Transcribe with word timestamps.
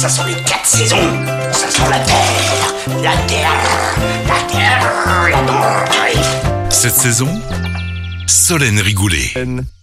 Ça 0.00 0.08
sont 0.08 0.24
les 0.24 0.34
quatre 0.44 0.64
saisons. 0.64 0.96
Ça 1.52 1.68
sent 1.68 1.82
la 1.90 1.98
terre, 1.98 2.74
la 3.02 3.14
terre, 3.26 3.52
la 4.26 4.50
terre, 4.50 4.80
la 5.28 5.42
terre. 5.42 6.70
Cette 6.70 6.94
saison, 6.94 7.28
Solène 8.26 8.80
Rigoulet. 8.80 9.34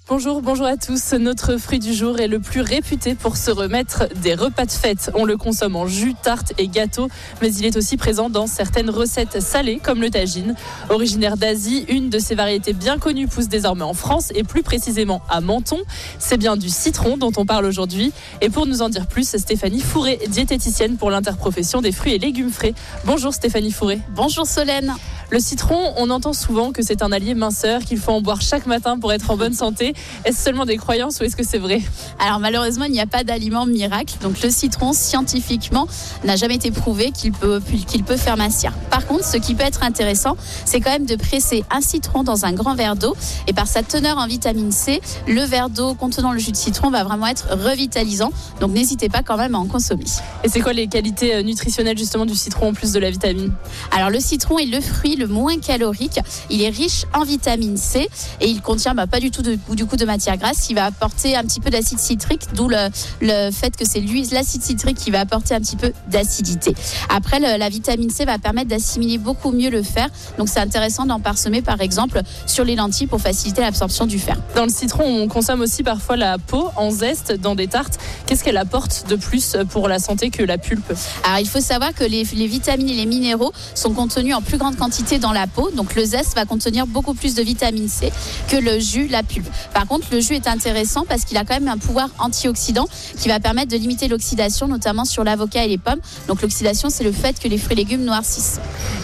Bonjour, 0.10 0.42
bonjour 0.42 0.66
à 0.66 0.78
tous. 0.78 1.12
Notre 1.12 1.58
fruit 1.58 1.80
du 1.80 1.94
jour 1.94 2.18
est 2.22 2.30
le 2.30 2.40
plus 2.40 2.62
réputé 2.62 3.14
pour 3.14 3.36
se 3.36 3.52
remettre 3.52 4.08
des 4.16 4.36
repas 4.36 4.66
de 4.66 4.72
fête. 4.72 5.12
On 5.16 5.26
le 5.26 5.36
consomme 5.36 5.76
en 5.76 5.86
jus, 5.86 6.14
tarte 6.14 6.54
et 6.58 6.70
gâteau, 6.70 7.10
mais 7.42 7.54
il 7.54 7.66
est 7.66 7.76
aussi 7.76 7.98
présent 7.98 8.30
dans 8.30 8.48
certaines 8.48 8.90
recettes 8.90 9.42
salées 9.42 9.82
comme 9.84 10.00
le 10.00 10.10
tagine. 10.10 10.56
Originaire 10.90 11.36
d'Asie, 11.36 11.86
une 11.90 12.10
de 12.10 12.20
ses 12.20 12.36
variétés 12.36 12.72
bien 12.72 13.00
connues 13.00 13.28
pousse 13.28 13.50
désormais 13.50 13.84
en 13.84 13.94
France 13.94 14.32
et 14.34 14.44
plus 14.44 14.64
précisément 14.64 15.22
à 15.30 15.42
Menton. 15.42 15.82
C'est 16.20 16.38
bien 16.38 16.56
du 16.56 16.70
citron 16.70 17.18
dont 17.18 17.34
on 17.36 17.46
parle 17.46 17.66
aujourd'hui. 17.66 18.14
Et 18.40 18.50
pour 18.50 18.66
nous 18.66 18.82
en 18.82 18.88
dire 18.88 19.08
plus, 19.08 19.36
Stéphanie 19.36 19.82
Fourré, 19.82 20.20
diététicienne 20.30 20.96
pour 20.96 21.12
l'interprofession 21.12 21.82
des 21.82 21.92
fruits 21.92 22.14
et 22.14 22.18
légumes 22.18 22.52
frais. 22.52 22.74
Bonjour 23.04 23.34
Stéphanie 23.34 23.74
Fourré. 23.74 24.00
Bonjour 24.16 24.48
Solène. 24.48 24.96
Le 25.30 25.40
citron, 25.40 25.94
on 25.98 26.10
entend 26.10 26.32
souvent 26.32 26.72
que 26.72 26.82
c'est 26.82 27.02
un 27.02 27.12
allié 27.12 27.34
minceur, 27.34 27.82
qu'il 27.82 27.98
faut 27.98 28.14
en 28.14 28.22
boire 28.22 28.42
chaque 28.42 28.66
matin 28.66 28.98
pour 28.98 29.12
être 29.12 29.30
en 29.30 29.36
bonne 29.36 29.54
santé. 29.54 29.94
Est-ce 30.24 30.42
seulement 30.42 30.64
des 30.64 30.78
croyances 30.78 31.20
ou 31.20 31.26
est-ce 31.26 31.36
que 31.36 31.44
c'est 31.44 31.58
vrai? 31.58 31.82
Alors 32.18 32.40
malheureusement, 32.40 32.86
il 32.86 32.94
n'y 32.94 33.02
a 33.02 33.08
pas 33.08 33.26
d'aliment 33.26 33.66
miracle. 33.66 34.16
Donc 34.22 34.42
le 34.42 34.50
citron, 34.50 34.94
scientifiquement, 34.94 35.86
n'a 36.24 36.38
jamais 36.38 36.56
été 36.56 36.72
prouvé 36.72 37.12
qu'il 37.12 37.34
peut, 37.34 37.62
qu'il 37.88 38.06
peut 38.06 38.16
faire 38.16 38.38
mincir. 38.38 38.72
Par 38.90 39.06
contre, 39.06 39.26
ce 39.26 39.36
qui 39.36 39.54
peut 39.54 39.66
être 39.66 39.84
intéressant, 39.84 40.38
c'est 40.64 40.80
quand 40.80 40.92
même 40.92 41.06
de 41.06 41.18
presser 41.18 41.66
un 41.72 41.82
citron 41.82 42.24
dans 42.24 42.46
un 42.46 42.54
grand 42.54 42.76
verre 42.76 42.96
d'eau. 42.96 43.14
Et 43.48 43.54
par 43.54 43.68
sa 43.68 43.84
teneur 43.84 44.20
en 44.20 44.28
vitamine 44.28 44.72
C, 44.72 45.02
le 45.28 45.42
verre 45.42 45.70
d'eau 45.70 45.94
contenant 45.94 46.32
le 46.32 46.40
jus 46.40 46.54
de 46.54 46.58
citron 46.58 46.90
va 46.90 47.04
vraiment 47.04 47.28
être 47.28 47.50
revitalisant. 47.52 48.32
Donc 48.62 48.72
n'hésitez 48.72 49.10
pas 49.10 49.24
quand 49.24 49.36
même 49.36 49.56
à 49.56 49.58
en 49.58 49.66
consommer. 49.66 50.06
Et 50.46 50.48
c'est 50.48 50.62
quoi 50.62 50.72
les 50.72 50.88
qualités 50.88 51.36
euh, 51.36 51.44
nutritionnelles 51.44 51.98
justement 51.98 52.26
du 52.26 52.36
citron 52.36 52.70
en 52.70 52.74
plus 52.74 52.94
de 52.94 53.00
la 53.00 53.10
vitamine? 53.10 53.52
Alors 53.92 54.10
le 54.10 54.22
citron 54.22 54.58
est 54.58 54.66
le 54.66 54.80
fruit 54.80 55.17
le 55.18 55.28
moins 55.28 55.60
calorique. 55.60 56.20
Il 56.50 56.62
est 56.62 56.70
riche 56.70 57.06
en 57.14 57.24
vitamine 57.24 57.78
C 57.78 58.10
et 58.42 58.48
il 58.48 58.62
contient 58.62 58.94
bah, 58.94 59.08
pas 59.08 59.20
du 59.20 59.32
tout 59.32 59.42
de, 59.42 59.58
du 59.72 59.86
coup 59.86 59.96
de 59.96 60.06
matière 60.06 60.38
grasse 60.38 60.62
qui 60.62 60.74
va 60.74 60.86
apporter 60.86 61.36
un 61.36 61.44
petit 61.44 61.60
peu 61.60 61.70
d'acide 61.70 62.00
citrique, 62.00 62.44
d'où 62.54 62.68
le, 62.68 62.90
le, 63.22 63.52
fait 63.52 63.76
que 63.76 63.86
c'est 63.86 64.00
lui 64.00 64.28
l'acide 64.32 64.62
citrique 64.64 64.98
qui 64.98 65.12
va 65.12 65.22
apporter 65.22 65.54
un 65.56 65.60
petit 65.60 65.76
peu 65.76 65.92
d'acidité. 66.10 66.76
Après, 67.10 67.40
le, 67.40 67.58
la 67.58 67.70
vitamine 67.70 68.10
C 68.10 68.26
va 68.26 68.38
permettre 68.38 68.70
d'assimiler 68.70 69.18
beaucoup 69.18 69.52
mieux 69.52 69.70
le 69.70 69.84
fer. 69.84 70.10
Donc 70.38 70.50
c'est 70.50 70.60
intéressant 70.60 71.06
d'en 71.06 71.20
parsemer 71.20 71.62
par 71.62 71.82
exemple 71.82 72.22
sur 72.46 72.64
les 72.64 72.76
lentilles 72.76 73.08
pour 73.08 73.22
faciliter 73.22 73.62
l'absorption 73.62 74.06
du 74.06 74.20
fer. 74.20 74.38
Dans 74.56 74.66
le 74.66 74.72
citron, 74.72 75.04
on 75.04 75.28
consomme 75.28 75.62
aussi 75.62 75.84
parfois 75.84 76.18
la 76.18 76.38
peau 76.38 76.70
en 76.76 76.92
zeste 76.92 77.34
dans 77.40 77.56
des 77.56 77.68
tartes. 77.68 78.00
Qu'est-ce 78.26 78.44
qu'elle 78.44 78.58
apporte 78.58 79.06
de 79.08 79.16
plus 79.16 79.56
pour 79.70 79.88
la 79.88 80.00
santé 80.00 80.30
que 80.30 80.44
la 80.44 80.58
pulpe? 80.58 80.94
Alors 81.24 81.40
il 81.40 81.48
faut 81.48 81.62
savoir 81.62 81.94
que 81.94 82.04
les, 82.04 82.24
les 82.24 82.48
vitamines 82.48 82.90
et 82.90 82.96
les 82.96 83.06
minéraux 83.06 83.54
sont 83.74 83.94
contenus 83.94 84.36
en 84.36 84.42
plus 84.42 84.58
grande 84.58 84.76
quantité 84.76 85.07
dans 85.16 85.32
la 85.32 85.48
peau. 85.48 85.72
Donc 85.72 85.96
le 85.96 86.04
zeste 86.04 86.36
va 86.36 86.46
contenir 86.46 86.86
beaucoup 86.86 87.14
plus 87.14 87.36
de 87.36 87.42
vitamine 87.42 87.88
C 87.88 88.12
que 88.50 88.58
le 88.58 88.80
jus, 88.80 89.08
la 89.08 89.24
pulpe. 89.24 89.48
Par 89.74 89.88
contre, 89.88 90.08
le 90.12 90.20
jus 90.20 90.36
est 90.36 90.48
intéressant 90.48 91.06
parce 91.08 91.24
qu'il 91.24 91.38
a 91.38 91.46
quand 91.46 91.54
même 91.54 91.70
un 91.70 91.78
pouvoir 91.78 92.10
antioxydant 92.20 92.88
qui 93.18 93.30
va 93.30 93.40
permettre 93.40 93.72
de 93.72 93.78
limiter 93.78 94.08
l'oxydation, 94.08 94.68
notamment 94.68 95.06
sur 95.06 95.24
l'avocat 95.24 95.64
et 95.64 95.70
les 95.70 95.78
pommes. 95.78 96.02
Donc 96.28 96.42
l'oxydation, 96.42 96.90
c'est 96.90 97.04
le 97.06 97.14
fait 97.14 97.40
que 97.40 97.48
les 97.48 97.58
fruits 97.58 97.74
et 97.74 97.78
légumes 97.78 98.04
noircissent. 98.04 98.60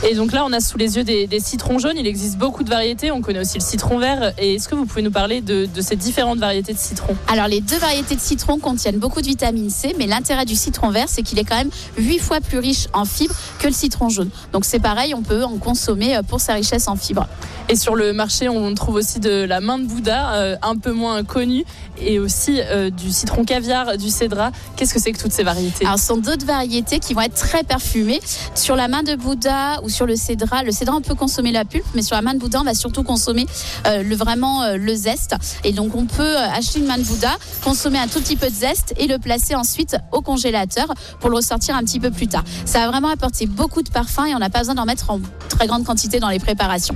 Et 0.10 0.16
donc 0.16 0.34
là, 0.34 0.44
on 0.46 0.52
a 0.52 0.60
sous 0.60 0.78
les 0.78 0.98
yeux 0.98 1.04
des, 1.04 1.28
des, 1.28 1.40
citrons 1.40 1.80
jaunes. 1.80 1.98
Il 1.98 2.08
existe 2.08 2.38
beaucoup 2.38 2.64
de 2.64 2.70
variétés. 2.70 3.12
On 3.12 3.22
connaît 3.22 3.40
aussi 3.40 3.58
le 3.58 3.64
citron 3.64 4.00
vert. 4.00 4.34
Et 4.38 4.56
est-ce 4.56 4.68
que 4.68 4.76
vous 4.76 4.86
pouvez 4.86 5.02
nous 5.02 5.12
parler 5.12 5.40
de, 5.42 5.66
de 5.66 5.82
ces 5.82 5.96
différentes 5.96 6.40
variétés 6.40 6.74
de 6.74 6.80
citron 6.80 7.16
Alors 7.28 7.48
les 7.48 7.62
deux 7.62 7.78
variétés 7.78 8.16
de 8.16 8.22
citron 8.22 8.60
contiennent 8.60 8.98
beaucoup 8.98 9.22
de 9.22 9.28
vitamine 9.28 9.70
C, 9.70 9.96
mais 9.98 10.08
l'intérêt 10.08 10.46
du 10.46 10.56
citron 10.56 10.90
vert, 10.90 11.08
c'est 11.08 11.24
qu'il 11.24 11.40
est 11.40 11.46
quand 11.46 11.58
même 11.58 11.72
8 11.98 12.20
fois 12.20 12.42
plus 12.42 12.60
riche 12.60 12.88
en 12.94 13.06
fibres 13.06 13.36
que 13.60 13.68
le 13.68 13.74
citron 13.74 14.10
jaune. 14.10 14.30
Donc 14.52 14.66
c'est 14.66 14.80
pareil, 14.80 15.14
on 15.14 15.22
peut 15.22 15.44
en 15.44 15.58
consommer 15.58 15.93
pour 16.28 16.42
sa 16.42 16.54
richesse 16.54 16.88
en 16.88 16.96
fibres. 16.96 17.28
Et 17.70 17.76
sur 17.76 17.96
le 17.96 18.12
marché, 18.12 18.50
on 18.50 18.74
trouve 18.76 18.96
aussi 18.96 19.20
de 19.20 19.46
la 19.46 19.62
main 19.62 19.80
de 19.80 19.86
Bouddha, 19.86 20.34
euh, 20.36 20.56
un 20.62 20.76
peu 20.76 20.92
moins 20.92 21.24
connue, 21.24 21.64
et 21.98 22.20
aussi 22.20 22.60
euh, 22.60 22.90
du 22.90 23.12
citron 23.12 23.46
caviar, 23.46 23.98
du 23.98 24.10
cédra. 24.10 24.52
Qu'est-ce 24.76 24.94
que 24.94 25.00
c'est 25.00 25.14
que 25.14 25.20
toutes 25.20 25.32
ces 25.32 25.44
variétés? 25.44 25.86
Alors, 25.86 25.98
ce 25.98 26.08
sont 26.08 26.18
d'autres 26.18 26.46
variétés 26.46 27.00
qui 27.00 27.14
vont 27.14 27.22
être 27.22 27.36
très 27.36 27.64
parfumées. 27.64 28.20
Sur 28.54 28.76
la 28.76 28.90
main 28.90 29.02
de 29.02 29.16
Bouddha 29.16 29.82
ou 29.84 29.90
sur 29.90 30.06
le 30.06 30.18
cédra, 30.18 30.64
le 30.64 30.72
cédra, 30.72 30.96
on 30.98 31.02
peut 31.02 31.16
consommer 31.16 31.52
la 31.52 31.64
pulpe, 31.64 31.86
mais 31.96 32.02
sur 32.02 32.16
la 32.18 32.22
main 32.22 32.34
de 32.34 32.40
Bouddha, 32.40 32.60
on 32.60 32.66
va 32.66 32.74
surtout 32.74 33.04
consommer 33.04 33.46
euh, 33.88 34.04
vraiment 34.12 34.76
le 34.76 34.96
zeste. 34.96 35.36
Et 35.64 35.72
donc, 35.72 35.96
on 35.96 36.06
peut 36.06 36.38
acheter 36.38 36.80
une 36.80 36.86
main 36.86 36.98
de 36.98 37.04
Bouddha, 37.04 37.32
consommer 37.64 37.98
un 37.98 38.08
tout 38.08 38.20
petit 38.20 38.36
peu 38.36 38.50
de 38.50 38.56
zeste 38.56 38.94
et 38.98 39.08
le 39.08 39.20
placer 39.20 39.56
ensuite 39.56 39.96
au 40.12 40.22
congélateur 40.22 40.94
pour 41.20 41.30
le 41.30 41.38
ressortir 41.38 41.76
un 41.76 41.84
petit 41.84 42.00
peu 42.00 42.12
plus 42.12 42.28
tard. 42.28 42.44
Ça 42.66 42.80
va 42.80 42.90
vraiment 42.90 43.10
apporter 43.10 43.46
beaucoup 43.46 43.82
de 43.82 43.90
parfum 43.90 44.26
et 44.26 44.36
on 44.36 44.40
n'a 44.40 44.50
pas 44.50 44.60
besoin 44.60 44.76
d'en 44.76 44.86
mettre 44.86 45.10
en 45.10 45.20
très 45.50 45.68
grande 45.68 45.86
quantité 45.86 46.20
dans 46.20 46.30
les 46.30 46.40
préparations. 46.40 46.96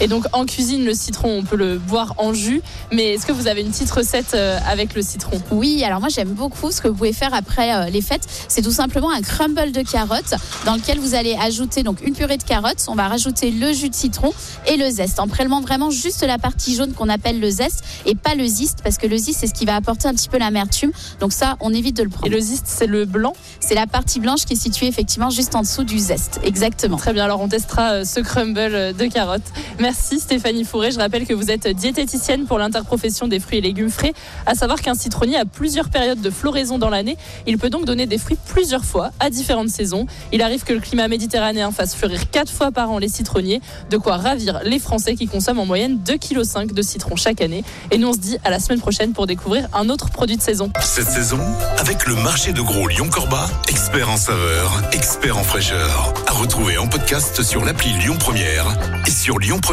Et 0.00 0.08
donc 0.08 0.24
en 0.32 0.46
cuisine, 0.46 0.84
le 0.84 0.94
citron, 0.94 1.38
on 1.38 1.42
peut 1.42 1.56
le 1.56 1.78
boire 1.78 2.14
en 2.18 2.32
jus. 2.32 2.62
Mais 2.92 3.14
est-ce 3.14 3.26
que 3.26 3.32
vous 3.32 3.46
avez 3.46 3.60
une 3.60 3.70
petite 3.70 3.90
recette 3.90 4.34
avec 4.66 4.94
le 4.94 5.02
citron? 5.02 5.40
Oui, 5.50 5.84
alors 5.84 6.00
moi 6.00 6.08
j'aime 6.08 6.30
beaucoup 6.30 6.70
ce 6.70 6.80
que 6.80 6.88
vous 6.88 6.94
pouvez 6.94 7.12
faire 7.12 7.34
après 7.34 7.74
euh, 7.74 7.90
les 7.90 8.00
fêtes. 8.00 8.26
C'est 8.48 8.62
tout 8.62 8.70
simplement 8.70 9.10
un 9.10 9.20
crumble 9.20 9.72
de 9.72 9.82
carottes 9.82 10.34
dans 10.64 10.74
lequel 10.74 10.98
vous 10.98 11.14
allez 11.14 11.36
ajouter 11.40 11.82
donc 11.82 12.00
une 12.04 12.14
purée 12.14 12.36
de 12.36 12.42
carottes. 12.42 12.86
On 12.88 12.94
va 12.94 13.08
rajouter 13.08 13.50
le 13.50 13.72
jus 13.72 13.90
de 13.90 13.94
citron 13.94 14.32
et 14.66 14.76
le 14.76 14.88
zeste 14.90 15.20
en 15.20 15.28
prélevant 15.28 15.60
vraiment 15.60 15.90
juste 15.90 16.22
la 16.22 16.38
partie 16.38 16.74
jaune 16.74 16.92
qu'on 16.92 17.08
appelle 17.08 17.40
le 17.40 17.50
zeste 17.50 17.84
et 18.06 18.14
pas 18.14 18.34
le 18.34 18.46
ziste 18.46 18.78
parce 18.82 18.96
que 18.96 19.06
le 19.06 19.16
ziste 19.16 19.40
c'est 19.40 19.46
ce 19.46 19.54
qui 19.54 19.66
va 19.66 19.76
apporter 19.76 20.08
un 20.08 20.14
petit 20.14 20.28
peu 20.28 20.38
l'amertume. 20.38 20.92
Donc 21.20 21.32
ça, 21.32 21.56
on 21.60 21.74
évite 21.74 21.96
de 21.96 22.02
le 22.02 22.08
prendre. 22.08 22.26
Et 22.26 22.30
le 22.30 22.40
ziste, 22.40 22.66
c'est 22.66 22.86
le 22.86 23.04
blanc? 23.04 23.34
C'est 23.60 23.74
la 23.74 23.86
partie 23.86 24.20
blanche 24.20 24.44
qui 24.46 24.54
est 24.54 24.60
située 24.60 24.86
effectivement 24.86 25.30
juste 25.30 25.54
en 25.54 25.62
dessous 25.62 25.84
du 25.84 25.98
zeste. 25.98 26.40
Exactement. 26.42 26.96
Très 26.96 27.12
bien, 27.12 27.24
alors 27.24 27.40
on 27.40 27.48
testera 27.48 28.04
ce 28.04 28.20
crumble 28.20 28.94
de 28.94 29.06
carottes. 29.06 29.42
Merci 29.78 29.89
Stéphanie 29.92 30.64
Fourré. 30.64 30.90
Je 30.90 30.98
rappelle 30.98 31.26
que 31.26 31.34
vous 31.34 31.50
êtes 31.50 31.68
diététicienne 31.68 32.46
pour 32.46 32.58
l'interprofession 32.58 33.28
des 33.28 33.40
fruits 33.40 33.58
et 33.58 33.60
légumes 33.60 33.90
frais. 33.90 34.12
À 34.46 34.54
savoir 34.54 34.80
qu'un 34.80 34.94
citronnier 34.94 35.36
a 35.36 35.44
plusieurs 35.44 35.88
périodes 35.88 36.20
de 36.20 36.30
floraison 36.30 36.78
dans 36.78 36.90
l'année. 36.90 37.16
Il 37.46 37.58
peut 37.58 37.70
donc 37.70 37.84
donner 37.84 38.06
des 38.06 38.18
fruits 38.18 38.38
plusieurs 38.46 38.84
fois 38.84 39.10
à 39.20 39.30
différentes 39.30 39.70
saisons. 39.70 40.06
Il 40.32 40.42
arrive 40.42 40.64
que 40.64 40.72
le 40.72 40.80
climat 40.80 41.08
méditerranéen 41.08 41.72
fasse 41.72 41.94
fleurir 41.94 42.30
quatre 42.30 42.52
fois 42.52 42.70
par 42.72 42.90
an 42.90 42.98
les 42.98 43.08
citronniers, 43.08 43.60
de 43.90 43.96
quoi 43.96 44.16
ravir 44.16 44.60
les 44.64 44.78
Français 44.78 45.14
qui 45.14 45.26
consomment 45.26 45.60
en 45.60 45.66
moyenne 45.66 45.98
2,5 46.04 46.66
kg 46.66 46.74
de 46.74 46.82
citron 46.82 47.16
chaque 47.16 47.40
année. 47.40 47.64
Et 47.90 47.98
nous 47.98 48.08
on 48.08 48.12
se 48.12 48.18
dit 48.18 48.38
à 48.44 48.50
la 48.50 48.60
semaine 48.60 48.80
prochaine 48.80 49.12
pour 49.12 49.26
découvrir 49.26 49.68
un 49.72 49.88
autre 49.88 50.10
produit 50.10 50.36
de 50.36 50.42
saison. 50.42 50.70
Cette 50.80 51.08
saison, 51.08 51.40
avec 51.78 52.06
le 52.06 52.14
marché 52.16 52.52
de 52.52 52.60
gros 52.60 52.88
Lyon-Corba, 52.88 53.48
expert 53.68 54.10
en 54.10 54.16
saveur, 54.16 54.82
expert 54.92 55.36
en 55.36 55.42
fraîcheur. 55.42 56.14
À 56.26 56.32
retrouver 56.32 56.78
en 56.78 56.86
podcast 56.86 57.42
sur 57.42 57.64
l'appli 57.64 57.92
Lyon 57.94 58.16
Première 58.18 58.66
et 59.06 59.10
sur 59.10 59.38